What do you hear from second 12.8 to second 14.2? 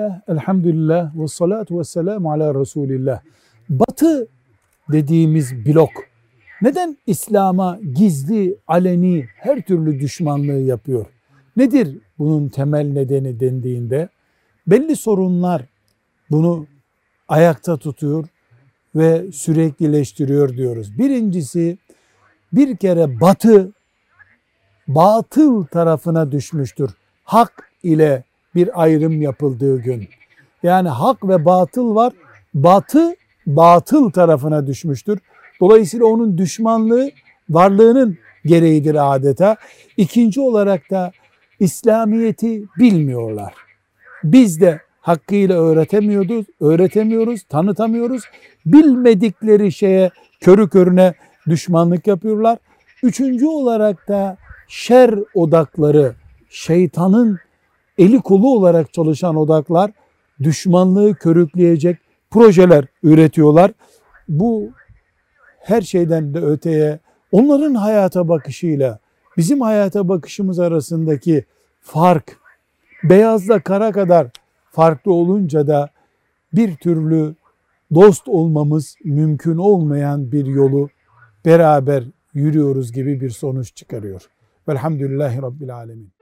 nedeni dendiğinde?